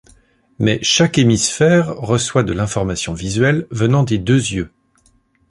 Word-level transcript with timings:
Mais 0.57 0.79
chaque 0.81 1.19
hémisphère 1.19 1.95
reçoit 1.95 2.41
de 2.41 2.53
l'information 2.53 3.13
visuelle 3.13 3.67
venant 3.69 4.01
des 4.01 4.17
deux 4.17 4.33
yeux. 4.37 4.71